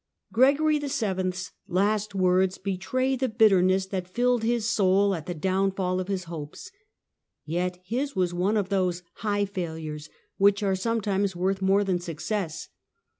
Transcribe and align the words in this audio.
Gregory 0.33 0.79
VI 0.79 1.11
I. 1.11 1.29
's 1.29 1.51
last 1.67 2.15
words 2.15 2.57
betray 2.57 3.15
the 3.15 3.29
bitterness 3.29 3.85
that 3.85 4.07
filled 4.07 4.41
his 4.41 4.67
soul 4.67 5.13
at 5.13 5.27
the 5.27 5.35
downfall 5.35 5.99
of 5.99 6.07
his 6.07 6.23
hopes. 6.23 6.71
Yet 7.45 7.77
his 7.83 8.15
was 8.15 8.33
one 8.33 8.57
of 8.57 8.69
those" 8.69 9.03
high 9.25 9.45
failures" 9.45 10.09
which 10.39 10.63
are 10.63 10.75
sometimes 10.75 11.35
worth 11.35 11.61
more 11.61 11.83
than 11.83 11.99
success. 11.99 12.69